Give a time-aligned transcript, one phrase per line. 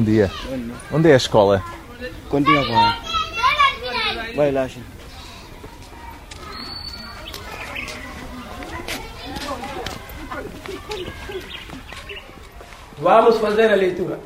[0.00, 0.30] Bom dia.
[0.90, 1.62] Onde é a escola?
[2.30, 2.98] Continua com ela.
[4.34, 4.86] Vai lá, gente.
[12.96, 14.18] Vamos fazer a leitura.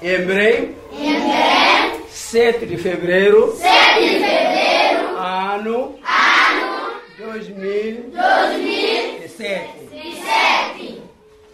[0.00, 0.76] Embrém.
[0.92, 2.04] Embrém.
[2.08, 3.52] 7 de fevereiro.
[3.56, 5.18] 7 de fevereiro.
[5.18, 5.98] Ano.
[6.06, 7.00] Ano.
[7.18, 8.12] 2000.
[8.12, 11.02] 2007.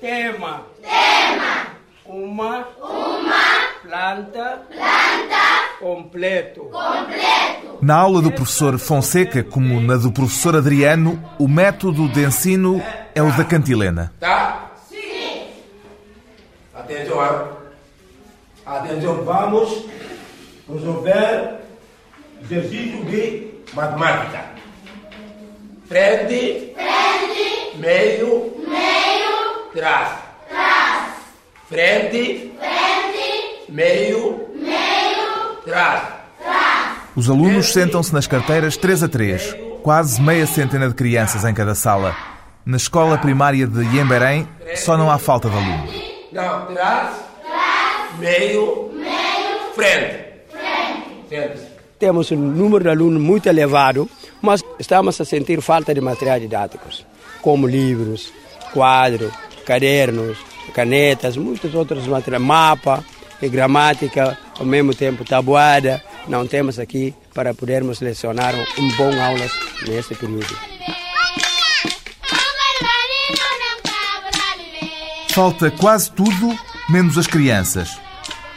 [0.02, 0.66] Tema.
[0.83, 1.77] Tema.
[2.09, 2.69] Uma.
[2.80, 3.69] Uma.
[3.83, 4.62] Planta.
[4.69, 5.77] Planta.
[5.80, 6.61] Completo.
[6.70, 7.75] Completo.
[7.86, 12.82] Na aula do professor Fonseca, como na do professor Adriano, o método de ensino
[13.15, 14.12] é o da cantilena.
[14.18, 14.73] Tá?
[14.90, 15.43] Sim.
[16.74, 17.43] Atenção, hein?
[18.66, 19.84] Atenção, vamos
[20.68, 21.60] resolver
[22.43, 24.46] exercício de matemática.
[25.87, 27.78] Frente, Frente.
[27.78, 29.71] meio, Meio.
[29.73, 30.09] trás.
[30.48, 31.12] Trás.
[31.68, 33.71] Frente, Frente.
[33.71, 35.62] meio, Meio.
[35.65, 36.15] trás.
[37.16, 41.74] Os alunos sentam-se nas carteiras 3 a 3, quase meia centena de crianças em cada
[41.74, 42.14] sala.
[42.64, 45.94] Na escola primária de Iemberém só não há falta de alunos.
[46.32, 48.18] Não, trás, Trás.
[48.18, 49.72] meio, Meio.
[49.74, 50.26] frente.
[51.28, 51.60] Frente.
[51.98, 54.09] Temos um número de alunos muito elevado,
[54.42, 57.06] mas estamos a sentir falta de materiais didáticos,
[57.40, 58.30] como livros,
[58.74, 59.32] quadros,
[59.64, 60.37] cadernos,
[60.74, 63.02] canetas, muitos outros materiais, mapa
[63.40, 66.03] e gramática, ao mesmo tempo tabuada.
[66.28, 69.53] Não temos aqui para podermos lecionar um bom aulas
[69.87, 70.56] neste período.
[75.31, 76.59] Falta quase tudo,
[76.89, 77.99] menos as crianças.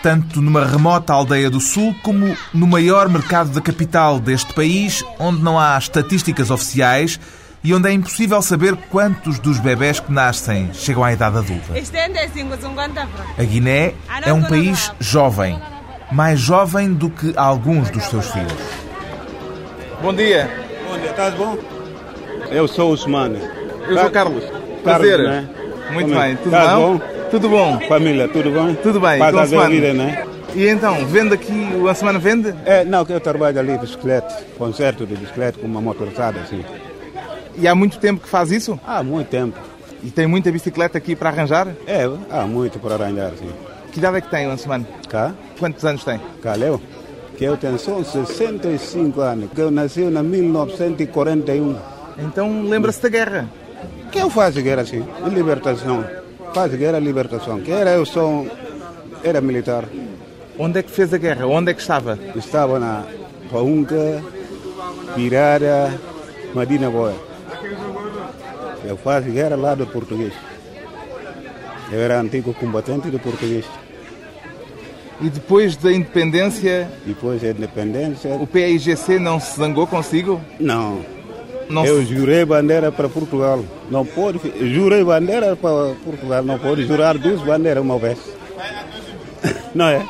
[0.01, 5.43] Tanto numa remota aldeia do Sul como no maior mercado da capital deste país, onde
[5.43, 7.19] não há estatísticas oficiais
[7.63, 11.73] e onde é impossível saber quantos dos bebés que nascem chegam à idade adulta.
[13.37, 13.93] A Guiné
[14.25, 15.59] é um país jovem,
[16.11, 18.53] mais jovem do que alguns dos seus filhos.
[20.01, 20.49] Bom dia,
[20.89, 21.57] Bom dia, estás bom?
[22.49, 23.39] Eu sou o Usmane.
[23.87, 24.43] eu sou Carlos.
[24.43, 25.19] Carlos, Prazer.
[25.19, 25.49] né?
[25.91, 26.27] Muito Como é?
[26.27, 26.97] bem, tudo bom?
[26.97, 27.01] bom?
[27.29, 27.79] Tudo bom.
[27.87, 28.75] Família, tudo bem?
[28.75, 30.25] Tudo bem, Faz com a a vida, né?
[30.55, 32.55] E então, vende aqui, o semana vende?
[32.65, 36.63] É, não, que eu trabalho ali, bicicleta, concerto de bicicleta com uma motorizada assim.
[37.55, 38.79] E há muito tempo que faz isso?
[38.87, 39.59] Há muito tempo.
[40.03, 41.67] E tem muita bicicleta aqui para arranjar?
[41.85, 43.49] É, há muito para arranjar assim.
[43.91, 44.85] Que idade é que tem o semana?
[45.09, 46.19] Cá, Quantos anos tem?
[46.41, 46.81] cá, Leo,
[47.37, 51.75] que eu tenho só 65 anos, que eu nasci em 1941.
[52.19, 53.49] Então lembra-se da guerra.
[54.11, 55.03] que eu faço guerra assim?
[55.31, 56.05] Libertação.
[56.53, 57.61] Faz guerra, libertação.
[57.61, 58.47] Que era, eu sou,
[59.23, 59.85] era militar.
[60.57, 61.45] Onde é que fez a guerra?
[61.47, 62.17] Onde é que estava?
[62.35, 63.03] Estava na
[63.51, 64.21] Paunca,
[65.15, 65.93] Pirara,
[66.53, 67.13] Madina Boa.
[68.83, 70.33] Eu faço guerra lá do português.
[71.91, 73.65] Eu era antigo combatente do português.
[75.21, 80.39] E depois da independência, Depois da independência, o PIGC não se zangou consigo?
[80.59, 80.99] não.
[81.69, 82.15] Não Eu se...
[82.15, 83.63] jurei bandeira para Portugal.
[83.91, 84.39] Não pode.
[84.73, 86.41] Jurei bandeira para Portugal.
[86.43, 88.17] Não pode jurar duas bandeiras uma vez.
[89.75, 90.03] Não é?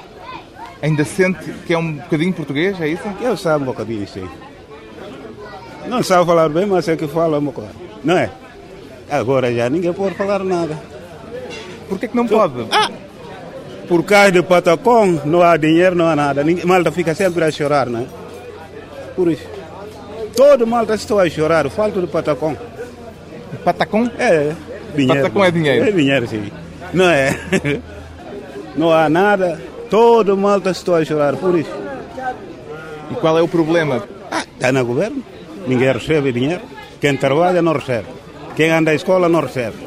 [0.82, 3.04] Ainda sente que é um bocadinho português, é isso?
[3.20, 4.30] Eu sabe um bocadinho isso aí.
[5.90, 7.76] Não sabe falar bem, mas é que fala um bocado.
[8.06, 8.30] Não é?
[9.12, 10.80] Agora já ninguém pode falar nada.
[11.90, 12.54] Por que que não pode?
[13.90, 16.46] Por causa do Patacom, não há dinheiro, não há nada.
[16.64, 18.06] Malta fica sempre a chorar, não é?
[19.16, 19.48] Por isso.
[20.38, 22.56] Todo Malta está a chorar, falta do Patacom.
[23.66, 24.08] Patacom?
[24.20, 24.54] É,
[24.96, 25.24] dinheiro.
[25.24, 25.86] Patacom é dinheiro.
[25.86, 26.52] É dinheiro, sim.
[26.94, 27.36] Não é?
[28.78, 29.60] Não há nada.
[29.90, 31.74] Todo Malta está a chorar, por isso.
[33.10, 34.04] E qual é o problema?
[34.54, 35.24] Está no governo,
[35.68, 36.62] ninguém recebe dinheiro.
[37.02, 38.08] Quem trabalha não recebe.
[38.56, 39.78] Quem anda à escola não recebe.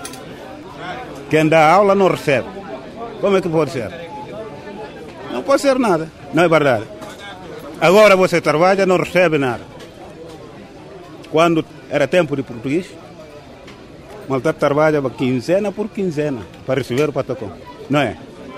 [1.30, 2.48] Quem dá aula não recebe.
[3.22, 3.88] Como é que pode ser?
[5.30, 6.10] Não pode ser nada.
[6.34, 6.84] Não é verdade.
[7.80, 9.62] Agora você trabalha não recebe nada.
[11.30, 12.86] Quando era tempo de português,
[14.28, 17.52] Malta trabalhava quinzena por quinzena para receber o patacão.
[17.88, 18.16] Não é?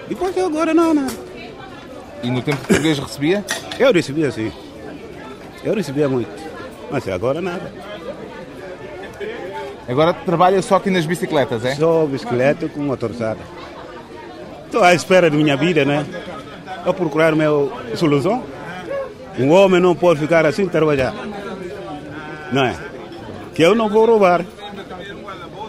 [0.08, 1.12] Depois agora não nada.
[2.22, 3.44] E no tempo português recebia?
[3.78, 4.50] Eu recebia sim.
[5.62, 6.30] Eu recebia muito.
[6.90, 7.70] Mas agora nada.
[9.86, 11.74] Agora trabalha só aqui nas bicicletas, é?
[11.74, 13.40] Só bicicleta com motorizada.
[14.74, 16.04] Estou à espera da minha vida, né?
[16.84, 17.48] A procurar minha
[17.94, 18.42] solução.
[19.38, 21.14] Um homem não pode ficar assim trabalhar.
[22.52, 22.74] Não é?
[23.54, 24.44] Que eu não vou roubar.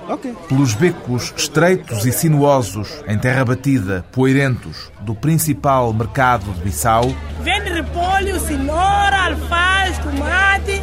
[0.09, 0.35] Ok.
[0.49, 7.69] Pelos becos estreitos e sinuosos, em terra batida, poeirentos, do principal mercado de Bissau, Vende
[7.73, 10.81] repolho, cenoura, alface, tomate,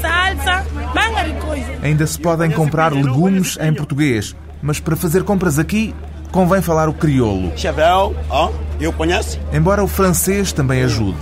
[0.00, 1.72] salsa, manga de coisa.
[1.82, 5.92] ainda se podem comprar legumes em português, mas para fazer compras aqui
[6.34, 7.52] convém falar o crioulo.
[7.56, 8.50] Chevel, ó,
[8.80, 9.38] Eu conheço?
[9.52, 11.16] Embora o francês também ajude.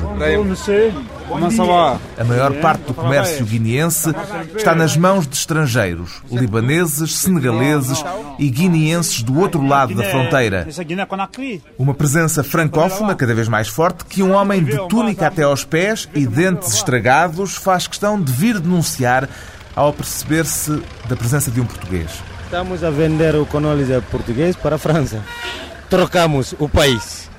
[2.16, 4.08] A maior parte do comércio guineense
[4.56, 8.02] está nas mãos de estrangeiros, libaneses, senegaleses
[8.38, 10.66] e guineenses do outro lado da fronteira.
[11.78, 16.08] Uma presença francófona cada vez mais forte que um homem de túnica até aos pés
[16.14, 19.28] e dentes estragados faz questão de vir denunciar
[19.76, 22.31] ao perceber-se da presença de um português.
[22.52, 25.24] Estamos a vender o Conólise português para a França.
[25.88, 27.30] Trocamos o país.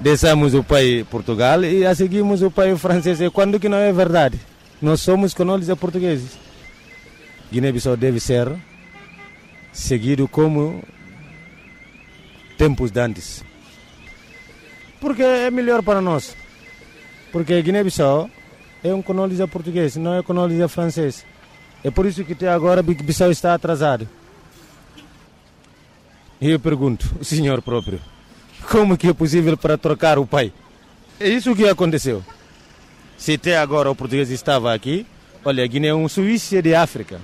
[0.00, 3.20] Deixamos o país Portugal e a seguimos o país francês.
[3.20, 4.40] E quando que não é verdade?
[4.82, 6.36] Nós somos Conólise portugueses.
[7.52, 8.52] Guiné-Bissau deve ser
[9.72, 10.82] seguido como
[12.58, 13.44] tempos de antes.
[15.00, 16.36] Porque é melhor para nós.
[17.30, 18.28] Porque Guiné-Bissau
[18.82, 21.24] é um Conólise português, não é Conólise francês.
[21.84, 24.08] É por isso que até agora Bissau está atrasado.
[26.40, 28.00] E eu pergunto, o senhor próprio,
[28.70, 30.52] como que é possível para trocar o pai?
[31.18, 32.22] É isso que aconteceu.
[33.16, 35.06] Se até agora o português estava aqui,
[35.44, 37.20] olha, a Guiné é um Suíça de África.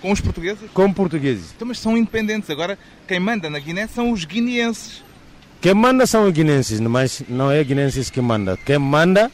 [0.00, 0.70] Com os portugueses?
[0.72, 1.52] Com portugueses.
[1.54, 2.48] Então, mas são independentes.
[2.48, 5.02] Agora, quem manda na Guiné são os guineenses.
[5.60, 8.56] Quem manda são os guinenses, mas não é guinenses que manda.
[8.56, 9.30] Quem manda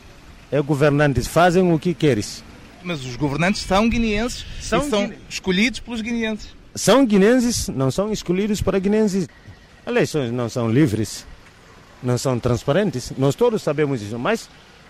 [0.50, 2.42] é governantes, fazem o que queres.
[2.82, 6.48] Mas os governantes são guineenses São são guine- escolhidos pelos guineenses.
[6.76, 9.26] São guinenses, não são escolhidos para guinenses.
[9.86, 11.26] Eleições não são livres,
[12.02, 13.12] não são transparentes.
[13.16, 14.48] Nós todos sabemos isso, mas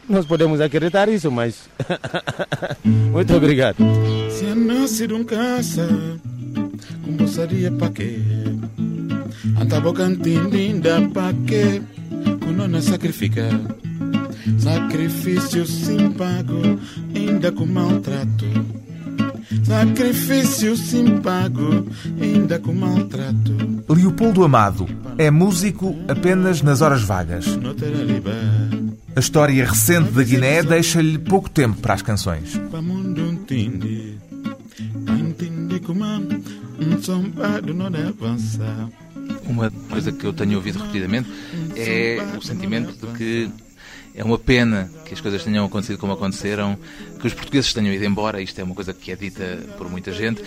[0.08, 1.68] nós podemos acreditar isso, mas...
[2.84, 3.76] Muito obrigado.
[4.30, 5.88] Se nasce de um caça,
[7.04, 8.18] com moçaria pa quê?
[9.60, 11.80] Anta boca entendida pa quê?
[12.44, 13.48] Com nona sacrifica.
[14.58, 16.80] Sacrifício sim pago,
[17.14, 18.85] ainda com maltrato.
[19.64, 21.87] Sacrifício sim pago,
[22.20, 23.84] ainda com maltrato.
[23.88, 27.46] Leopoldo Amado é músico apenas nas horas vagas.
[29.14, 32.56] A história recente da Guiné deixa-lhe pouco tempo para as canções.
[32.56, 32.66] Um.
[39.49, 41.28] Uma coisa que eu tenho ouvido repetidamente
[41.76, 43.50] é o sentimento de que
[44.16, 46.78] é uma pena que as coisas tenham acontecido como aconteceram,
[47.20, 48.40] que os portugueses tenham ido embora.
[48.40, 50.42] Isto é uma coisa que é dita por muita gente.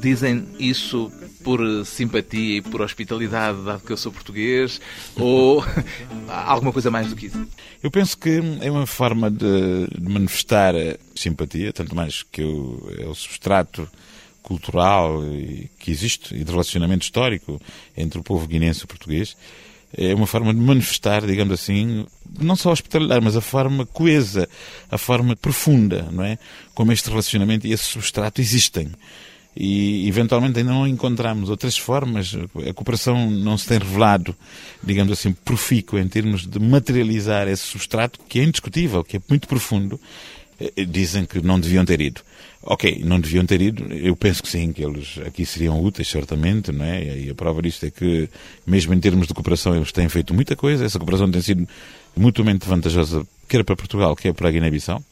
[0.00, 1.10] Dizem isso
[1.42, 4.80] por simpatia e por hospitalidade, dado que eu sou português,
[5.16, 5.64] ou
[6.28, 7.48] alguma coisa mais do que isso?
[7.82, 10.74] Eu penso que é uma forma de, manifestar
[11.14, 13.88] simpatia, tanto mais que o, é o substrato
[14.42, 17.60] cultural e- que existe e de relacionamento histórico
[17.96, 19.36] entre o povo guinense e o português.
[19.96, 22.04] É uma forma de manifestar, digamos assim,
[22.38, 24.48] não só a hospitalidade, mas a forma coesa,
[24.90, 26.38] a forma profunda, não é?
[26.74, 28.90] Como este relacionamento e esse substrato existem.
[29.58, 32.36] E eventualmente ainda não encontramos outras formas,
[32.68, 34.36] a cooperação não se tem revelado,
[34.84, 39.48] digamos assim, profícua em termos de materializar esse substrato que é indiscutível, que é muito
[39.48, 39.98] profundo.
[40.60, 42.20] Eh, Dizem que não deviam ter ido.
[42.62, 43.92] Ok, não deviam ter ido.
[43.92, 47.18] Eu penso que sim, que eles aqui seriam úteis, certamente, não é?
[47.18, 48.28] E a prova disto é que,
[48.66, 50.84] mesmo em termos de cooperação, eles têm feito muita coisa.
[50.84, 51.68] Essa cooperação tem sido
[52.16, 55.02] mutuamente vantajosa, quer para Portugal, quer para a Guiné-Bissau.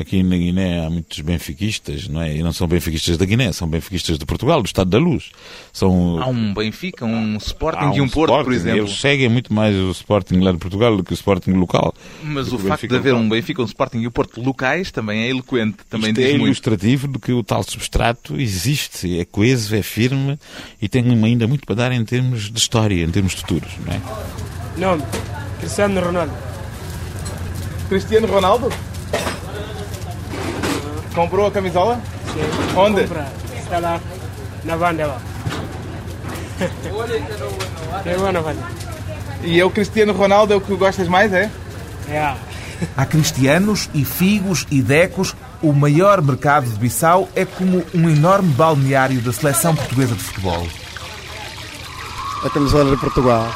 [0.00, 2.34] Aqui na Guiné há muitos benfiquistas, não é?
[2.34, 5.30] E não são benfiquistas da Guiné, são benfiquistas de Portugal, do Estado da Luz.
[5.70, 8.50] São Há um Benfica, um Sporting Há e um Porto, por Sporting.
[8.54, 8.78] exemplo.
[8.80, 11.94] Eles seguem muito mais o Sporting lá de Portugal do que o Sporting local.
[12.22, 13.24] Mas o que facto Benfica de haver local.
[13.26, 15.76] um Benfica, um Sporting e o Porto locais também é eloquente.
[15.90, 16.46] Também Isto diz é muito.
[16.46, 20.38] ilustrativo de que o tal substrato existe, é coeso, é firme
[20.80, 24.00] e tem ainda muito para dar em termos de história, em termos futuros, não é?
[24.78, 25.02] Nome:
[25.60, 26.32] Cristiano Ronaldo.
[27.90, 28.72] Cristiano Ronaldo?
[31.14, 32.00] Comprou a camisola?
[32.32, 32.76] Sim.
[32.76, 33.02] Onde?
[33.02, 34.00] Está lá
[34.64, 35.20] na banda lá.
[38.06, 38.62] É boa na banda.
[39.42, 41.50] E é o Cristiano Ronaldo é o que gostas mais, é?
[42.08, 42.34] É.
[42.96, 45.34] Há cristianos e figos e decos.
[45.60, 50.66] O maior mercado de Bissau é como um enorme balneário da seleção portuguesa de futebol.
[52.44, 53.48] A camisola de Portugal,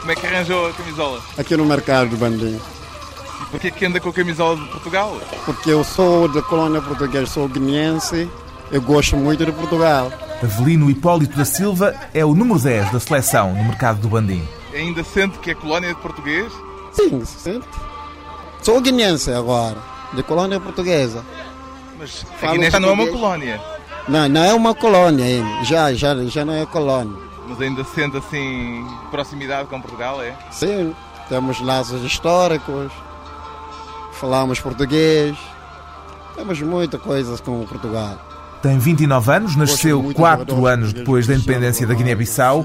[0.00, 1.20] Como é que arranjou a camisola?
[1.36, 2.60] aqui no mercado de Bandim.
[3.44, 5.20] E porquê que anda com a camisola de Portugal?
[5.44, 8.28] Porque eu sou da colônia portuguesa, sou guineense,
[8.72, 10.10] eu gosto muito de Portugal.
[10.42, 14.42] Avelino Hipólito da Silva é o número 10 da seleção no mercado do Bandim.
[14.74, 16.50] Ainda sente que é colónia de português?
[16.92, 17.62] Sim, sim.
[18.62, 19.76] Sou guineense agora,
[20.14, 21.24] de colônia portuguesa.
[21.98, 23.60] Mas a Guiné já não é uma colónia.
[24.08, 27.16] Não, não é uma colônia ainda, já, já, já não é colônia.
[27.46, 30.34] Mas ainda sente assim proximidade com Portugal, é?
[30.50, 30.94] Sim,
[31.28, 32.90] temos laços históricos,
[34.14, 35.36] falamos português,
[36.34, 38.18] temos muita coisa com Portugal.
[38.62, 42.64] Tem 29 anos, nasceu muito quatro jogadores anos portugueses depois da independência da Guiné-Bissau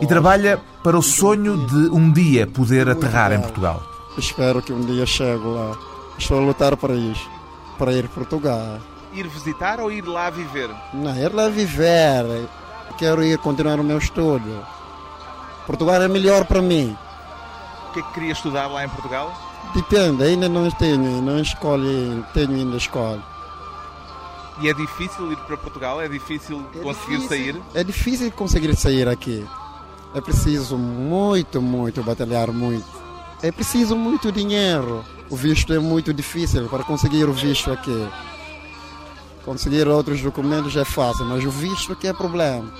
[0.00, 3.82] e trabalha para o sonho de um dia poder aterrar em Portugal.
[4.18, 5.74] Espero que um dia chegue lá.
[6.18, 7.30] Estou a lutar para isso,
[7.78, 8.78] para ir a Portugal.
[9.14, 10.68] Ir visitar ou ir lá viver?
[10.92, 12.46] Não, ir lá viver.
[12.98, 14.64] Quero ir continuar o meu estudo.
[15.66, 16.94] Portugal é melhor para mim.
[17.88, 19.32] O que é que queria estudar lá em Portugal?
[19.74, 23.22] Depende, ainda não tenho, não escolhi, tenho ainda escolho.
[24.60, 26.00] E é difícil ir para Portugal?
[26.00, 27.28] É difícil conseguir difícil.
[27.28, 27.62] sair?
[27.74, 29.46] É difícil conseguir sair aqui.
[30.14, 32.84] É preciso muito, muito batalhar muito.
[33.42, 35.02] É preciso muito dinheiro.
[35.30, 38.08] O visto é muito difícil para conseguir o visto aqui.
[39.44, 42.70] Conseguir outros documentos é fácil, mas o visto que é problema.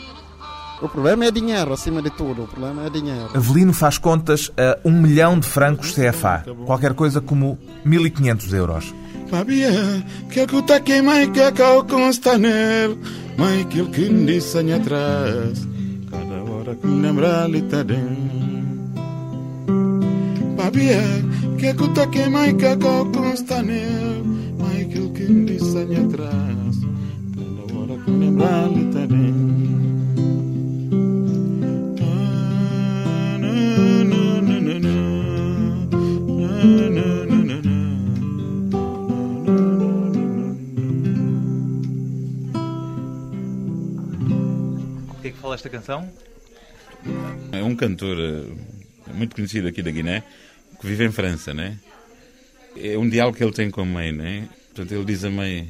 [0.82, 2.42] O problema é dinheiro, acima de tudo.
[2.42, 3.30] O problema é dinheiro.
[3.34, 8.92] Avelino faz contas a um milhão de francos CFA, qualquer coisa como 1.500 euros.
[9.30, 9.70] Babia,
[10.28, 12.90] que que tá que mai que cau constaner,
[13.38, 15.66] mai que que disse atrás,
[16.10, 17.84] cada hora que lembrar lhe tá
[21.56, 24.22] que que tá que mai que cau constaner,
[24.58, 26.76] mai que que disse atrás,
[27.34, 29.06] cada hora que lembrar lhe tá
[45.42, 46.08] fala esta canção?
[47.50, 48.44] É um cantor eh,
[49.12, 50.22] muito conhecido aqui da Guiné
[50.80, 51.80] que vive em França, né?
[52.76, 54.49] É um diálogo que ele tem com a mãe, né?
[54.68, 55.68] Portanto, ele diz à mãe: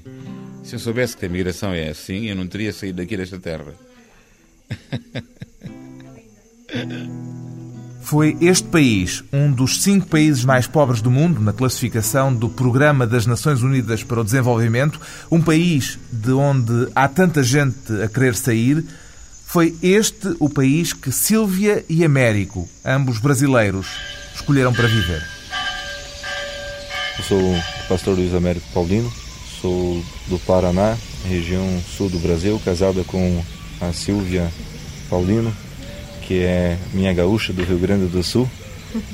[0.63, 3.73] Se eu soubesse que a migração é assim, eu não teria saído daqui desta terra.
[8.03, 13.07] Foi este país, um dos cinco países mais pobres do mundo na classificação do Programa
[13.07, 15.01] das Nações Unidas para o Desenvolvimento,
[15.31, 18.85] um país de onde há tanta gente a querer sair,
[19.53, 23.87] foi este o país que Sílvia e Américo, ambos brasileiros,
[24.35, 25.23] escolheram para viver.
[27.19, 29.13] Eu sou o pastor Luiz Américo Paulino,
[29.61, 30.97] sou do Paraná,
[31.29, 31.69] região
[31.99, 33.45] sul do Brasil, casada com
[33.79, 34.51] a Silvia
[35.11, 35.55] Paulino,
[36.23, 38.49] que é minha gaúcha do Rio Grande do Sul,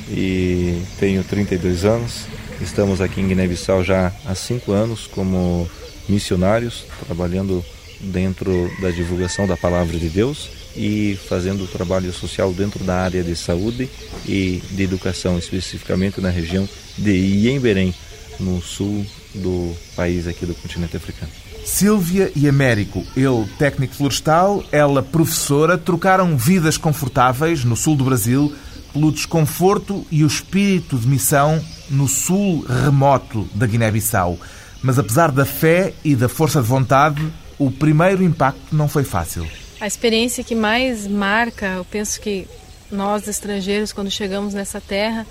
[0.09, 2.27] e tenho 32 anos.
[2.61, 5.69] Estamos aqui em Guiné-Bissau já há cinco anos como
[6.09, 7.65] missionários, trabalhando
[8.01, 13.35] dentro da divulgação da palavra de Deus e fazendo trabalho social dentro da área de
[13.35, 13.89] saúde
[14.27, 17.95] e de educação, especificamente na região de Iemberém,
[18.39, 21.33] no sul do país aqui do continente africano.
[21.65, 28.55] Sílvia e Américo, ele técnico florestal, ela professora, trocaram vidas confortáveis no sul do Brasil
[28.93, 34.39] pelo desconforto e o espírito de missão no sul remoto da Guiné-Bissau.
[34.83, 37.23] Mas apesar da fé e da força de vontade,
[37.59, 39.47] o primeiro impacto não foi fácil.
[39.81, 42.47] A experiência que mais marca, eu penso que
[42.91, 45.27] nós estrangeiros, quando chegamos nessa terra,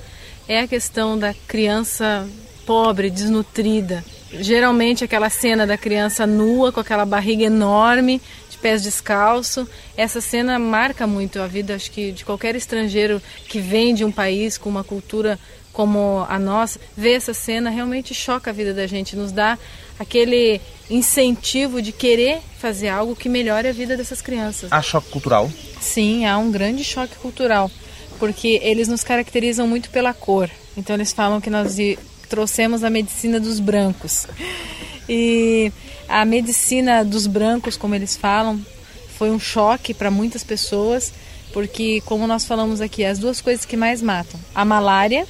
[0.48, 2.28] é a questão da criança
[2.66, 4.04] pobre, desnutrida.
[4.32, 9.68] Geralmente aquela cena da criança nua, com aquela barriga enorme, de pés descalço.
[9.96, 14.12] Essa cena marca muito a vida, acho que de qualquer estrangeiro que vem de um
[14.12, 15.40] país com uma cultura
[15.72, 19.60] como a nossa, ver essa cena realmente choca a vida da gente, nos dá
[20.00, 24.72] aquele incentivo de querer fazer algo que melhore a vida dessas crianças.
[24.72, 25.52] Há choque cultural?
[25.82, 27.70] Sim, há um grande choque cultural,
[28.20, 30.50] porque eles nos caracterizam muito pela cor.
[30.76, 31.76] Então eles falam que nós
[32.30, 34.28] trouxemos a medicina dos brancos.
[35.10, 35.72] E
[36.08, 38.60] a medicina dos brancos, como eles falam,
[39.18, 41.12] foi um choque para muitas pessoas,
[41.54, 45.26] porque como nós falamos aqui, as duas coisas que mais matam, a malária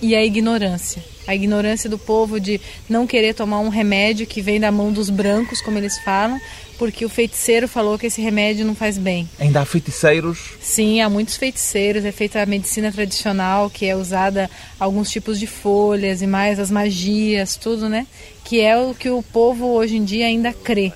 [0.00, 1.02] e a ignorância.
[1.26, 5.08] A ignorância do povo de não querer tomar um remédio que vem da mão dos
[5.08, 6.38] brancos, como eles falam,
[6.78, 9.28] porque o feiticeiro falou que esse remédio não faz bem.
[9.38, 10.38] Ainda há feiticeiros?
[10.60, 12.04] Sim, há muitos feiticeiros.
[12.04, 16.70] É feita a medicina tradicional, que é usada alguns tipos de folhas e mais as
[16.70, 18.06] magias, tudo, né?
[18.44, 20.92] Que é o que o povo hoje em dia ainda crê.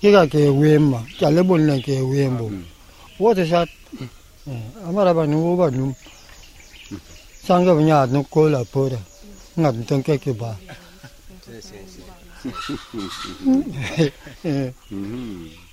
[0.00, 0.26] kika
[3.18, 3.66] wote sa
[4.86, 5.94] amara ba nu ba nu
[7.44, 8.98] sanga bnya nu kola pora
[9.58, 10.56] ngat tan ke ke ba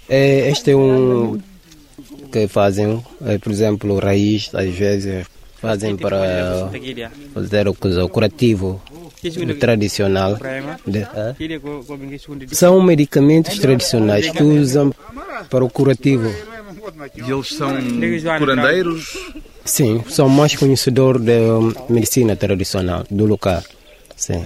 [0.09, 1.39] É, este é um
[2.31, 5.25] que fazem, é, por exemplo, raiz, às vezes
[5.61, 6.69] fazem para
[7.33, 8.81] fazer o, o curativo
[9.23, 10.37] o tradicional.
[10.85, 11.35] De, é?
[12.51, 14.93] São medicamentos tradicionais que usam
[15.49, 16.29] para o curativo.
[17.15, 17.75] E eles são
[18.39, 19.17] curandeiros?
[19.63, 21.33] Sim, sou mais conhecedor da
[21.89, 23.63] medicina tradicional do lugar.
[24.15, 24.45] Sim.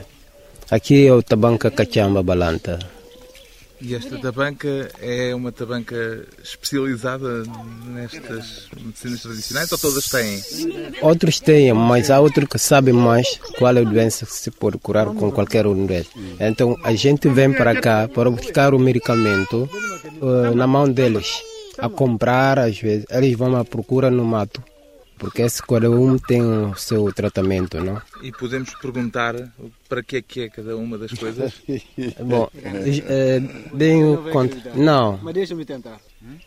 [0.71, 2.79] Aqui é o Tabanca Cachamba Balanta.
[3.81, 7.43] E esta tabanca é uma tabanca especializada
[7.85, 10.43] nestas medicinas tradicionais ou todas têm?
[11.01, 14.77] Outros têm, mas há outros que sabem mais qual é a doença que se pode
[14.79, 16.09] curar com qualquer um deles.
[16.41, 19.69] Então a gente vem para cá para buscar o medicamento
[20.21, 21.41] uh, na mão deles,
[21.81, 23.05] a comprar às vezes.
[23.09, 24.63] Eles vão à procura no mato,
[25.17, 28.01] porque esse cada um tem o seu tratamento, não?
[28.21, 29.35] E podemos perguntar
[29.87, 31.53] para que é que é cada uma das coisas?
[32.23, 33.39] Bom, é,
[33.73, 34.71] bem conta.
[34.75, 35.19] Não.
[35.21, 35.99] Mas deixa-me tentar.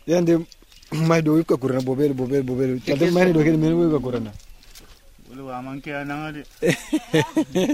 [0.07, 0.45] Yande
[0.91, 2.79] mais do que correndo, bobeiro, bobeiro, bobeiro.
[2.81, 4.31] Tanto mais do que ele mesmo que correndo.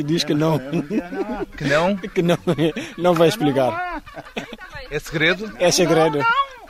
[0.05, 0.57] Diz que não.
[1.57, 1.97] Que não?
[2.13, 2.37] Que não.
[2.97, 4.01] Não vai explicar.
[4.89, 5.51] É segredo?
[5.59, 6.19] É segredo.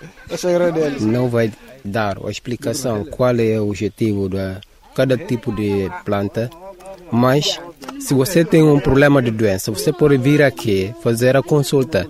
[0.02, 1.00] É.
[1.00, 1.52] Não vai
[1.84, 4.58] dar a explicação qual é o objetivo de
[4.96, 6.50] cada tipo de planta,
[7.12, 7.60] mas
[8.00, 12.08] se você tem um problema de doença, você pode vir aqui fazer a consulta.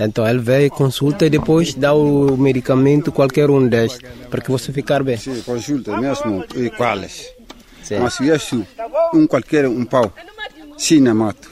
[0.00, 4.72] Então ele vem, consulta e depois dá o medicamento, qualquer um destes, para que você
[4.72, 5.16] ficar bem.
[5.16, 7.30] Sim, consulta mesmo e quais.
[8.00, 8.66] Mas isso,
[9.14, 10.12] um qualquer um pau,
[10.78, 11.51] sim, mato.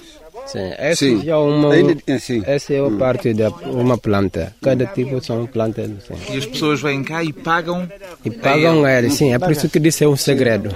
[0.50, 1.23] Sim, essa sim.
[1.23, 1.71] já é uma,
[2.19, 2.42] sim.
[2.45, 4.52] essa é a parte de uma planta.
[4.61, 5.90] Cada tipo são plantas.
[6.04, 6.14] Sim.
[6.35, 7.88] E as pessoas vêm cá e pagam?
[8.25, 9.33] E pagam a eles, sim.
[9.33, 10.71] É por isso que disse é um segredo.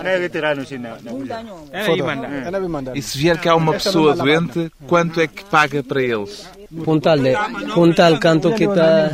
[2.94, 6.48] E se vier cá uma pessoa doente, quanto é que paga para eles?
[6.84, 7.34] Puntal, de,
[7.72, 9.10] puntal canto que está...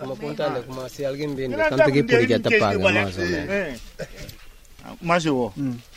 [0.00, 3.80] Como puntal, como se alguém vem, canto que por já te paga, mais ou menos.
[5.00, 5.52] Mais eu.
[5.56, 5.91] Gisela, Gisela, Gisela.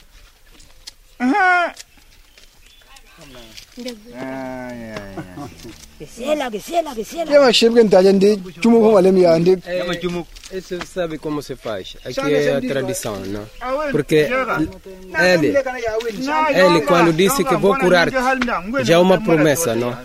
[7.34, 9.52] Eu achei que está gente chumu com além de ande.
[10.52, 11.98] Isso sabe como se faz?
[12.06, 13.46] Aqui é a tradição, não?
[13.92, 14.28] Porque
[15.36, 15.54] ele,
[16.54, 18.10] ele quando disse que vou curar,
[18.84, 19.98] já é uma promessa, não?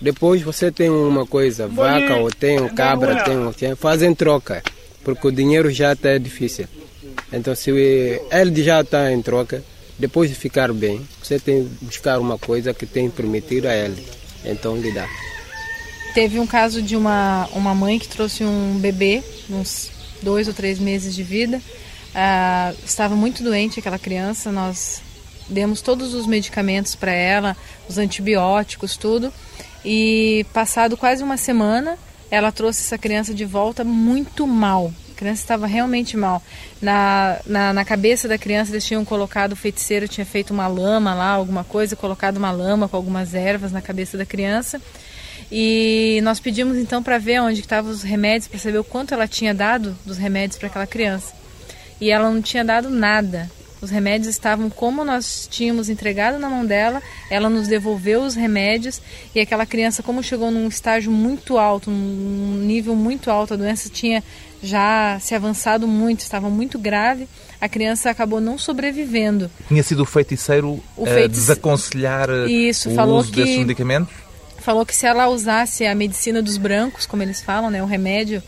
[0.00, 4.62] Depois você tem uma coisa, vaca ou tem cabra, tem, fazem troca,
[5.04, 6.66] porque o dinheiro já está difícil.
[7.32, 9.62] Então se ele já está em troca,
[10.00, 13.76] depois de ficar bem, você tem que buscar uma coisa que tem que permitir a
[13.76, 14.04] ele.
[14.44, 15.06] Então lhe dá.
[16.14, 19.90] Teve um caso de uma, uma mãe que trouxe um bebê, uns
[20.22, 21.60] dois ou três meses de vida.
[22.14, 25.02] Ah, estava muito doente aquela criança, nós
[25.48, 27.56] demos todos os medicamentos para ela,
[27.88, 29.32] os antibióticos, tudo.
[29.84, 31.98] E passado quase uma semana,
[32.30, 34.92] ela trouxe essa criança de volta muito mal.
[35.20, 36.42] Criança estava realmente mal.
[36.80, 41.12] Na, na, na, cabeça da criança eles tinham colocado, o feiticeiro tinha feito uma lama
[41.12, 44.80] lá, alguma coisa, colocado uma lama com algumas ervas na cabeça da criança.
[45.52, 49.28] E nós pedimos então para ver onde estavam os remédios, para saber o quanto ela
[49.28, 51.34] tinha dado dos remédios para aquela criança.
[52.00, 53.50] E ela não tinha dado nada.
[53.82, 59.02] Os remédios estavam como nós tínhamos entregado na mão dela, ela nos devolveu os remédios
[59.34, 63.90] e aquela criança, como chegou num estágio muito alto, num nível muito alto, a doença
[63.90, 64.22] tinha
[64.62, 67.26] já se avançado muito, estava muito grave,
[67.60, 69.50] a criança acabou não sobrevivendo.
[69.68, 74.12] Tinha sido o feiticeiro O a feitice- desaconselhar Isso, o falou uso que- desses medicamentos?
[74.58, 78.42] Falou que se ela usasse a medicina dos brancos, como eles falam, né, o remédio,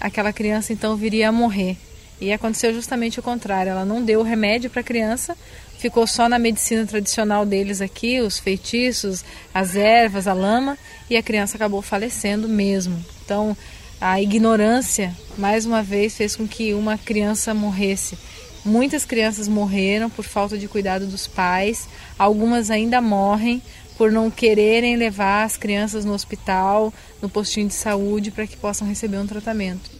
[0.00, 1.76] aquela criança então viria a morrer.
[2.20, 3.70] E aconteceu justamente o contrário.
[3.70, 5.36] Ela não deu o remédio para a criança,
[5.78, 10.76] ficou só na medicina tradicional deles aqui, os feitiços, as ervas, a lama,
[11.08, 13.02] e a criança acabou falecendo mesmo.
[13.24, 13.56] Então,
[14.00, 18.16] a ignorância, mais uma vez, fez com que uma criança morresse.
[18.64, 23.62] Muitas crianças morreram por falta de cuidado dos pais, algumas ainda morrem
[24.00, 28.88] por não quererem levar as crianças no hospital, no postinho de saúde, para que possam
[28.88, 29.90] receber um tratamento.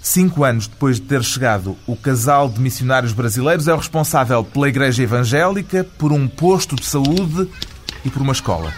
[0.00, 4.68] Cinco anos depois de ter chegado, o casal de missionários brasileiros é o responsável pela
[4.68, 7.50] Igreja Evangélica, por um posto de saúde
[8.04, 8.72] e por uma escola.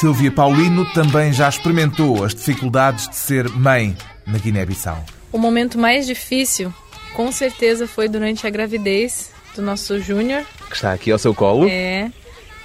[0.00, 3.94] Silvia Paulino também já experimentou as dificuldades de ser mãe
[4.26, 5.04] na Guiné-Bissau.
[5.30, 6.72] O momento mais difícil,
[7.12, 10.46] com certeza, foi durante a gravidez do nosso Júnior.
[10.70, 11.68] Que está aqui ao seu colo.
[11.68, 12.10] É,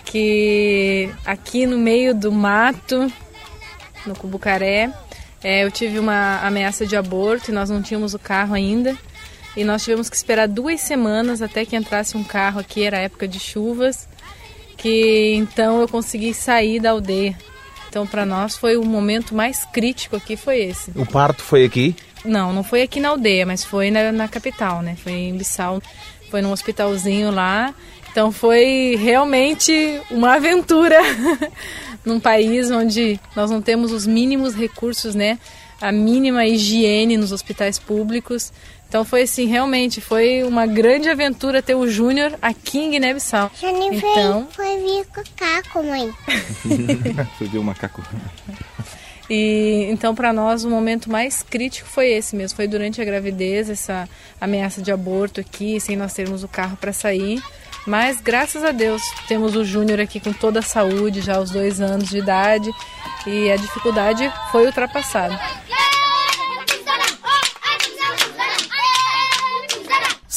[0.06, 3.12] que aqui no meio do mato,
[4.06, 4.90] no Cubucaré,
[5.44, 8.96] é, eu tive uma ameaça de aborto e nós não tínhamos o carro ainda.
[9.58, 13.28] E nós tivemos que esperar duas semanas até que entrasse um carro aqui, era época
[13.28, 14.08] de chuvas,
[14.86, 17.36] que então eu consegui sair da aldeia.
[17.90, 20.92] Então, para nós foi o momento mais crítico aqui foi esse.
[20.94, 21.96] O parto foi aqui?
[22.24, 24.96] Não, não foi aqui na aldeia, mas foi na, na capital, né?
[25.02, 25.82] Foi em Bissau,
[26.30, 27.74] foi num hospitalzinho lá.
[28.12, 31.00] Então foi realmente uma aventura
[32.06, 35.40] num país onde nós não temos os mínimos recursos, né?
[35.82, 38.54] A mínima higiene nos hospitais públicos.
[38.96, 43.52] Então foi assim, realmente, foi uma grande aventura ter o Júnior aqui em Guiné-Bissau.
[43.60, 46.14] Júnior então, foi, foi vir com o caco, mãe.
[47.38, 48.02] foi ver o macaco.
[49.30, 53.70] E então para nós o momento mais crítico foi esse mesmo, foi durante a gravidez,
[53.70, 54.08] essa
[54.40, 57.44] ameaça de aborto aqui, sem nós termos o carro para sair.
[57.86, 61.82] Mas graças a Deus temos o Júnior aqui com toda a saúde, já aos dois
[61.82, 62.72] anos de idade,
[63.28, 65.38] e a dificuldade foi ultrapassada.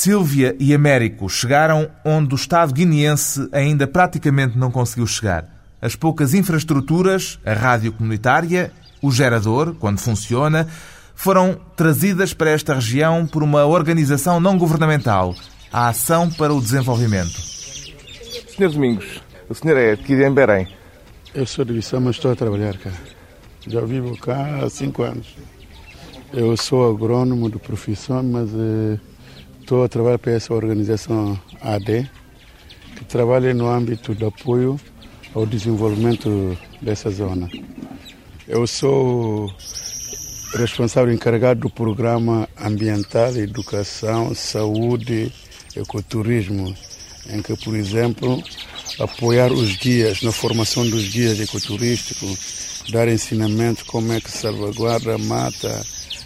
[0.01, 5.45] Sílvia e Américo chegaram onde o Estado guineense ainda praticamente não conseguiu chegar.
[5.83, 8.71] As poucas infraestruturas, a rádio comunitária,
[9.03, 10.69] o gerador, quando funciona,
[11.17, 15.35] foram trazidas para esta região por uma organização não governamental,
[15.73, 17.41] a Ação para o Desenvolvimento.
[18.57, 20.69] Senhor Domingos, o senhor é de em.
[21.35, 22.93] Eu sou de Bissau, mas estou a trabalhar cá.
[23.67, 25.37] Já vivo cá há cinco anos.
[26.33, 29.01] Eu sou agrônomo de profissão, mas eh,
[29.69, 32.11] estou a trabalhar para essa organização AD,
[32.97, 34.81] que trabalha no âmbito do apoio
[35.35, 37.47] ao desenvolvimento dessa zona.
[38.47, 39.53] Eu sou
[40.55, 45.31] responsável encarregado do programa ambiental, educação, saúde,
[45.77, 46.75] ecoturismo,
[47.29, 48.43] em que, por exemplo,
[48.99, 55.85] apoiar os guias na formação dos guias ecoturísticos, dar ensinamento como é que salvaguarda mata,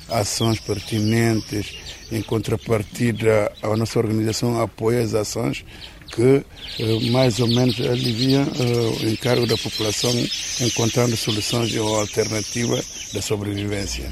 [0.08, 1.74] ações pertinentes,
[2.10, 5.64] em contrapartida, a nossa organização apoia as ações
[6.12, 6.44] que
[6.78, 10.12] eh, mais ou menos aliviam eh, o encargo da população
[10.60, 14.04] encontrando soluções ou alternativas da sobrevivência.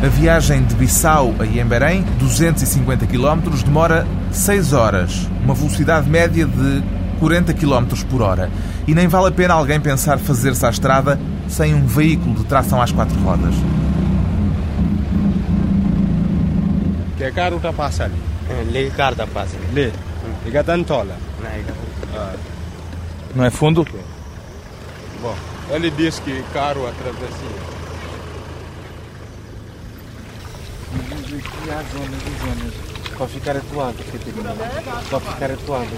[0.00, 6.82] A viagem de Bissau a Iemberém, 250 km, demora 6 horas, uma velocidade média de
[7.18, 8.48] 40 km por hora.
[8.86, 12.80] E nem vale a pena alguém pensar fazer-se à estrada sem um veículo de tração
[12.80, 13.54] às quatro rodas.
[17.16, 18.14] Que carro está passando?
[18.70, 19.74] Lê carro está passando.
[19.74, 19.90] Lê.
[20.44, 21.16] Liga tantola.
[23.34, 23.84] Não é fundo?
[25.20, 25.34] Bom,
[25.70, 27.77] ele diz que carro atravessa.
[30.88, 32.74] Aqui há zonas e zonas
[33.16, 34.54] para ficar atuado, Catarina.
[35.10, 35.90] Para ficar atuado.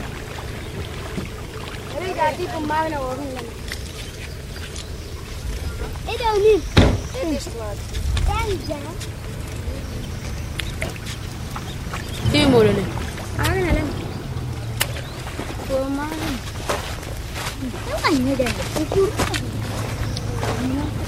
[6.06, 6.68] É o livro.
[7.22, 7.78] É deste lado.
[12.32, 12.84] Sim, Morelli.
[13.38, 13.88] Ah, não, não.
[15.66, 16.10] Pô, mano.
[17.62, 18.10] Não,
[20.68, 20.99] não, não.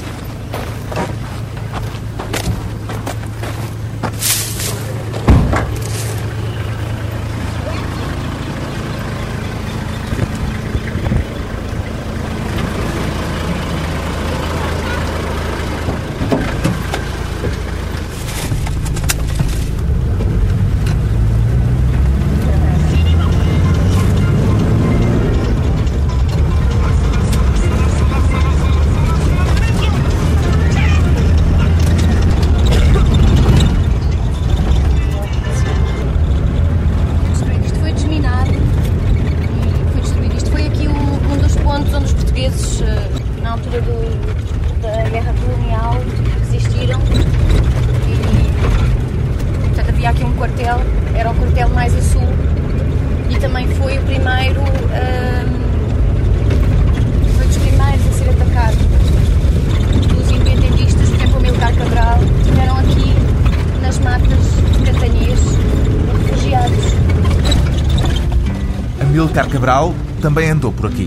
[69.52, 71.06] Cabral também andou por aqui.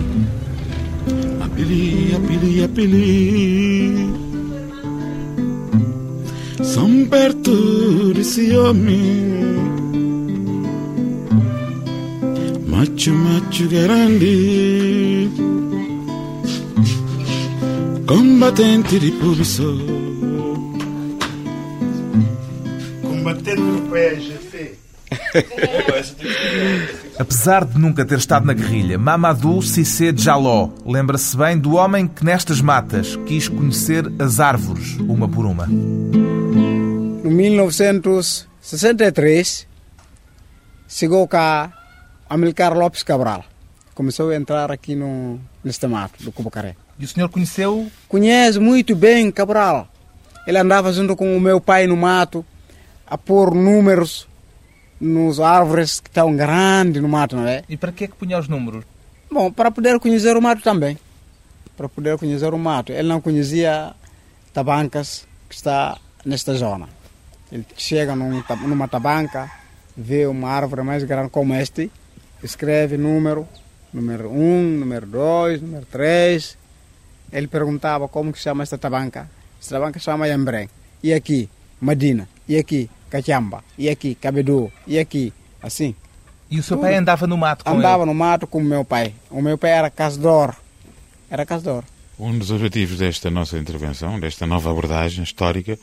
[1.43, 4.13] Apili, apili, apili.
[6.63, 9.33] São perto desse homem.
[12.67, 15.27] Macho, macho grande.
[18.05, 19.79] Combatente de pulso.
[23.01, 24.75] Combatente no PGC.
[27.45, 32.25] Apesar de nunca ter estado na guerrilha, Mamadou Cissé Jaló lembra-se bem do homem que
[32.25, 35.67] nestas matas quis conhecer as árvores, uma por uma.
[35.67, 39.67] no 1963,
[40.87, 41.71] chegou cá
[42.27, 43.45] Amilcar Lopes Cabral.
[43.93, 46.75] Começou a entrar aqui no, neste mato do Cubacaré.
[46.97, 47.91] E o senhor conheceu?
[48.09, 49.87] Conhece muito bem Cabral.
[50.47, 52.43] Ele andava junto com o meu pai no mato
[53.05, 54.27] a pôr números
[54.99, 57.63] nos árvores que estão grandes no mato, não é?
[57.67, 58.85] E para que é que punha os números?
[59.29, 60.97] Bom, para poder conhecer o mato também.
[61.75, 62.91] Para poder conhecer o mato.
[62.91, 63.93] Ele não conhecia
[64.53, 66.87] tabancas que está nesta zona.
[67.51, 69.51] Ele chega num, numa tabanca,
[69.95, 71.91] vê uma árvore mais grande como este,
[72.43, 73.47] escreve número,
[73.93, 76.57] número 1, um, número 2, número 3.
[77.31, 79.29] Ele perguntava como que chama esta tabanca.
[79.59, 80.69] Esta tabanca chama Yambrém.
[81.03, 82.27] E aqui, Madina.
[82.47, 83.63] E aqui, Cachamba.
[83.77, 84.71] E aqui, Cabedu.
[84.87, 85.95] E aqui, assim.
[86.49, 88.05] E o seu pai andava no mato com Andava ele?
[88.05, 89.13] no mato com o meu pai.
[89.29, 90.53] O meu pai era caçador.
[91.29, 91.83] Era caçador.
[92.17, 95.77] Um dos objetivos desta nossa intervenção, desta nova abordagem histórica,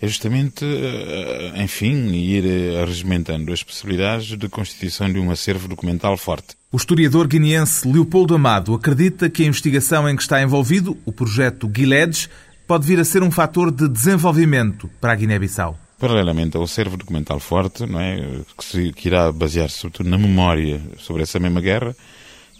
[0.00, 6.16] é justamente, eh, enfim, ir eh, arregimentando as possibilidades de constituição de um acervo documental
[6.16, 6.56] forte.
[6.72, 11.68] O historiador guineense Leopoldo Amado acredita que a investigação em que está envolvido, o projeto
[11.68, 12.28] Guiledes,
[12.66, 15.78] pode vir a ser um fator de desenvolvimento para a Guiné-Bissau.
[16.04, 18.20] Paralelamente ao acervo documental forte, não é,
[18.58, 21.96] que, se, que irá basear-se sobretudo na memória sobre essa mesma guerra,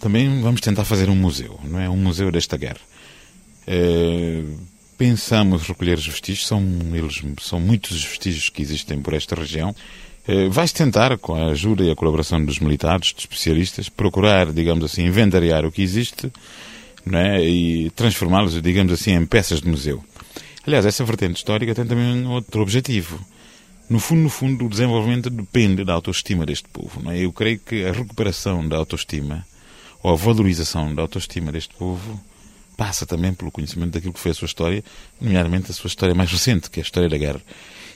[0.00, 2.80] também vamos tentar fazer um museu, não é, um museu desta guerra.
[3.66, 4.42] É,
[4.96, 9.76] pensamos recolher os vestígios, são, eles, são muitos os vestígios que existem por esta região.
[10.26, 14.86] É, Vai-se tentar, com a ajuda e a colaboração dos militares, dos especialistas, procurar, digamos
[14.86, 16.32] assim, inventariar o que existe
[17.04, 17.44] não é?
[17.44, 20.02] e transformá-los, digamos assim, em peças de museu.
[20.66, 23.20] Aliás, essa vertente histórica tem também outro objetivo.
[23.88, 27.02] No fundo, no fundo, o desenvolvimento depende da autoestima deste povo.
[27.02, 27.18] Não é?
[27.18, 29.46] Eu creio que a recuperação da autoestima,
[30.02, 32.20] ou a valorização da autoestima deste povo,
[32.76, 34.82] passa também pelo conhecimento daquilo que foi a sua história,
[35.20, 37.40] nomeadamente a sua história mais recente, que é a história da guerra.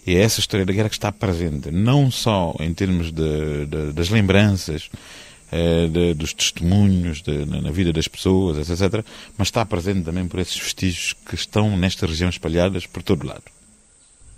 [0.06, 3.92] E é essa história da guerra que está presente, não só em termos de, de,
[3.92, 4.88] das lembranças,
[5.50, 7.22] eh, de, dos testemunhos
[7.62, 9.04] na vida das pessoas, etc.,
[9.36, 13.44] mas está presente também por esses vestígios que estão nesta região espalhadas por todo lado.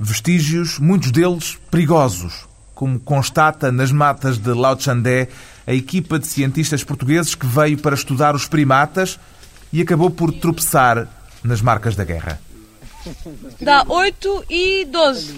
[0.02, 5.28] Vestígios, muitos deles perigosos, como constata nas matas de Lauchandé
[5.66, 9.20] a equipa de cientistas portugueses que veio para estudar os primatas
[9.70, 11.06] e acabou por tropeçar
[11.44, 12.40] nas marcas da guerra.
[13.60, 15.34] Dá 8 e 12.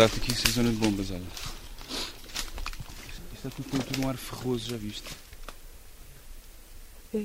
[0.00, 1.22] Cuidado que aqui isso é zona de bombas, olha.
[3.34, 5.04] Isto é tudo, tem tudo um ar ferroso, já viste?
[7.14, 7.24] É.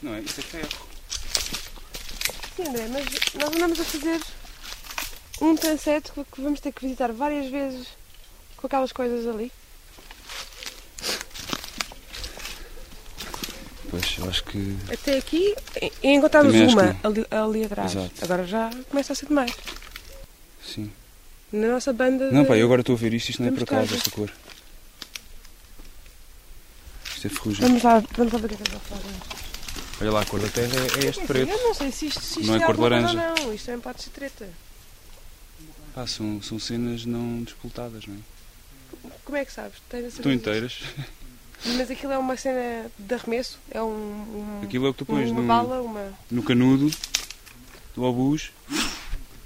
[0.00, 0.20] Não é?
[0.20, 0.68] Isto é ferro.
[2.54, 4.20] Sim, André, mas nós andamos a fazer
[5.40, 7.88] um transeto que vamos ter que visitar várias vezes
[8.56, 9.50] com aquelas coisas ali.
[13.90, 14.76] Pois, eu acho que.
[14.92, 15.56] Até aqui
[16.04, 17.96] encontramos uma ali, ali atrás.
[17.96, 18.24] Exato.
[18.24, 19.52] Agora já começa a ser demais.
[21.54, 22.32] Na nossa banda.
[22.32, 23.94] Não, de- pá, eu agora estou a ver isto, isto não é de por acaso,
[23.94, 24.28] esta cor.
[27.14, 27.66] Isto é ferrugem.
[27.68, 30.00] Vamos lá, vamos lá ver o que é que.
[30.00, 31.52] Olha lá, a cor da terra é, é este preto.
[31.52, 33.14] Eu não sei se isto, se isto Não é cor de laranja.
[33.14, 34.48] Não, isto também pode ser treta.
[35.94, 38.18] Pá, são, são cenas não despoltadas, não é?
[39.24, 39.80] Como é que sabes?
[40.08, 40.80] Estão inteiras.
[41.64, 43.60] Mas aquilo é uma cena de arremesso?
[43.70, 43.86] É um.
[43.86, 46.12] um Aquilo é o que tu pões uma no, bala, uma.
[46.28, 46.90] no canudo
[47.94, 48.50] do obus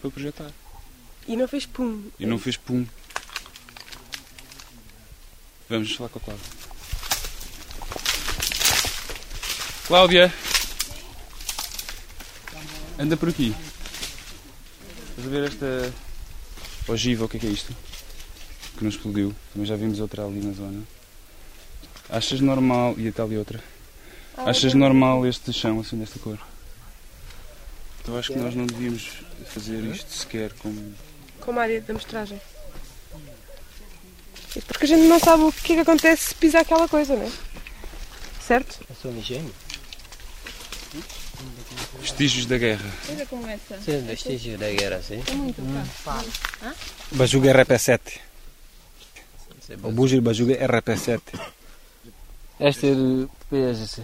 [0.00, 0.50] para projetar.
[1.28, 2.04] E não fez pum.
[2.18, 2.86] E não fez pum.
[5.68, 6.46] Vamos falar com a Cláudia.
[9.86, 10.34] Cláudia!
[12.98, 13.54] Anda por aqui.
[15.10, 15.92] Estás a ver esta
[16.88, 17.76] ogiva, o que é que é isto?
[18.78, 19.34] Que não explodiu.
[19.52, 20.82] Também já vimos outra ali na zona.
[22.08, 22.94] Achas normal.
[22.96, 23.62] E até ali outra.
[24.34, 26.38] Ah, Achas normal este chão assim desta cor?
[28.00, 29.10] Então acho que nós não devíamos
[29.44, 30.94] fazer isto sequer como.
[31.48, 32.38] Como área da mostragem.
[34.54, 37.16] É Porque a gente não sabe o que é que acontece se pisar aquela coisa,
[37.16, 37.32] não é?
[38.38, 38.78] Certo?
[38.82, 39.50] É só um engenho.
[42.02, 42.84] Vestígios da guerra.
[43.08, 43.80] Olha como é essa.
[43.80, 45.24] Sim, vestígios da guerra, sim.
[45.26, 45.62] É muito
[46.04, 46.30] fácil.
[46.62, 46.74] Hã?
[47.12, 48.00] Bajuga RP7.
[49.82, 51.22] O bugio Bajuga RP7.
[52.60, 54.02] Este é do PSGC.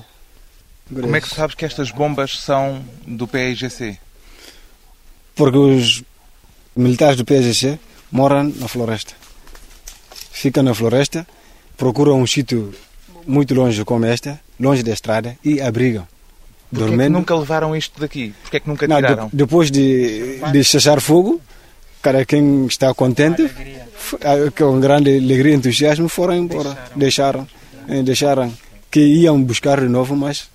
[0.89, 3.99] Como é que sabes que estas bombas são do PIGC?
[5.35, 6.03] Porque os
[6.77, 7.79] militares do PSGC
[8.11, 9.13] moram na floresta.
[10.31, 11.27] fica na floresta,
[11.77, 12.73] procuram um sítio
[13.27, 16.07] muito longe como este, longe da estrada, e abrigam.
[16.73, 18.35] Porquê é que nunca levaram isto daqui?
[18.43, 19.31] Porquê é que nunca Não, de- tiraram?
[19.33, 21.41] depois de, de cessar fogo,
[22.03, 23.49] cara, quem está contente,
[24.59, 26.77] com grande alegria e entusiasmo, foram embora.
[26.97, 27.47] Deixaram,
[27.89, 28.53] eh, deixaram
[28.91, 30.49] que iam buscar de novo, mas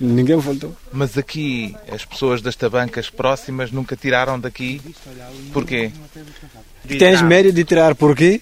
[0.00, 0.74] ninguém voltou.
[0.92, 4.80] Mas aqui, as pessoas das tabancas próximas nunca tiraram daqui.
[5.52, 5.90] Porquê?
[6.98, 8.40] Tens medo de tirar, porque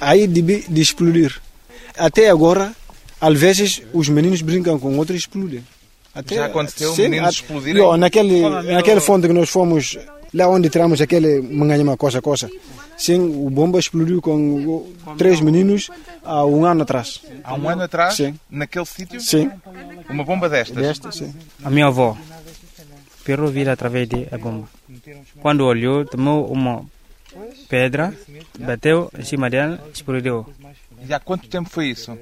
[0.00, 1.40] aí de, de explodir.
[1.96, 2.72] Até agora,
[3.20, 5.64] às vezes, os meninos brincam com outros e explodem.
[6.14, 7.98] Até, Já aconteceu Sim, meninos a- explodirem?
[7.98, 8.40] Naquele,
[8.72, 9.96] naquele fonte que nós fomos,
[10.34, 12.48] lá onde tiramos aquele manganhama coisa coisa,
[13.00, 15.90] sim, o bomba explodiu com três meninos
[16.24, 17.20] há um ano atrás.
[17.42, 18.38] Há um ano atrás, Sim.
[18.50, 19.20] naquele sítio?
[19.20, 19.50] Sim.
[20.08, 20.76] Uma bomba destas?
[20.76, 21.34] Desta, sim.
[21.64, 22.16] A minha avó
[23.24, 24.68] perdeu a vida através de a bomba.
[25.40, 26.84] Quando olhou, tomou uma
[27.68, 28.14] pedra,
[28.58, 30.46] bateu em cima dela, explodiu.
[31.08, 32.16] E há quanto tempo foi isso?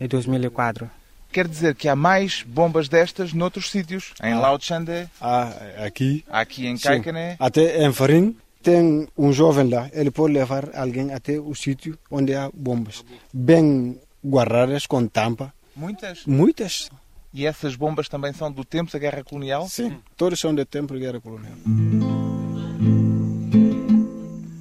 [0.00, 0.90] Em 2004.
[1.30, 4.14] Quer dizer que há mais bombas destas noutros sítios.
[4.22, 4.40] Em Ah.
[4.40, 5.52] Lautschande, Ah,
[5.84, 6.24] aqui.
[6.30, 6.84] aqui em Sim.
[6.84, 7.36] Kaikane.
[7.38, 8.34] Até em Farim
[8.68, 13.02] tem um jovem lá, ele pode levar alguém até o sítio onde há bombas.
[13.32, 15.54] Bem guardadas, com tampa.
[15.74, 16.26] Muitas?
[16.26, 16.90] Muitas.
[17.32, 19.66] E essas bombas também são do tempo da Guerra Colonial?
[19.68, 19.96] Sim.
[20.18, 21.54] Todas são do tempo da Guerra Colonial.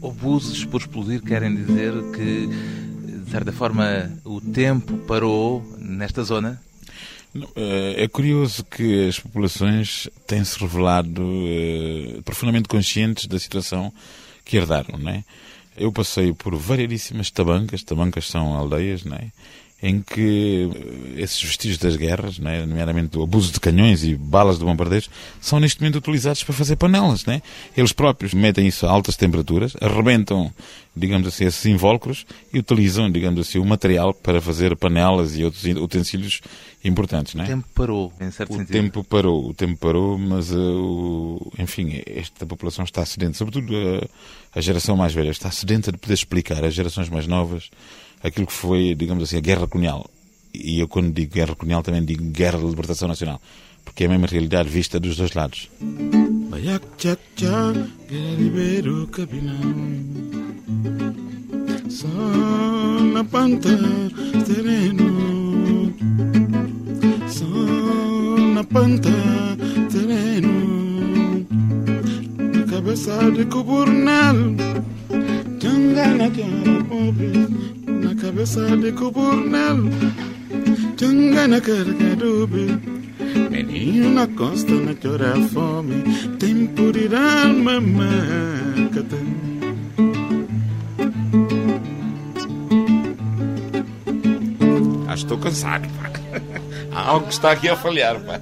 [0.02, 2.48] Obuses por explodir querem dizer que,
[3.26, 6.62] de certa forma, o tempo parou nesta zona?
[7.56, 13.93] Eh, É curioso que as populações têm-se revelado eh, profundamente conscientes da situação
[14.45, 15.23] que herdaram, não é?
[15.76, 19.32] Eu passei por variedíssimas tabancas, tabancas são aldeias, não é?
[19.81, 20.69] Em que
[21.15, 22.65] eh, esses vestígios das guerras, não é?
[22.65, 25.07] nomeadamente o abuso de canhões e balas de bombardeiros,
[25.39, 27.41] são neste momento utilizados para fazer panelas, não é?
[27.75, 30.51] Eles próprios metem isso a altas temperaturas, arrebentam,
[30.95, 35.63] digamos assim, esses invólucros e utilizam, digamos assim, o material para fazer panelas e outros
[35.63, 36.41] utensílios
[36.83, 37.45] importantes, não é?
[37.45, 38.73] O tempo parou, em certo o sentido.
[38.73, 44.61] tempo parou, o tempo parou, mas uh, enfim, esta população está sedenta, sobretudo a, a
[44.61, 47.69] geração mais velha, está sedenta de poder explicar às gerações mais novas
[48.27, 50.09] aquilo que foi, digamos assim, a guerra colonial.
[50.53, 53.41] E eu quando digo guerra colonial também digo guerra de libertação nacional,
[53.83, 55.69] porque é a mesma realidade vista dos dois lados.
[69.91, 71.45] Terreno
[72.37, 74.35] Na cabeça de cuburnal
[75.59, 77.76] Jangana cara pobre Na
[78.21, 79.77] cabeça de cuburnal
[80.99, 82.65] Jangana cara cadobe
[83.51, 86.03] Menino na costa na chora fome
[86.39, 87.47] Tempo de dar
[95.08, 96.12] Ah, estou cansado, pá.
[96.91, 98.41] Algo que está aqui a falhar, pá.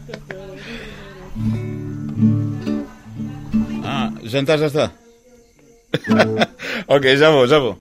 [3.84, 4.92] Ah, jantar já está.
[6.88, 7.74] ok, já vou, já vou.